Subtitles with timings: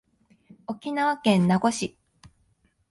[0.65, 1.95] 沖縄県名護市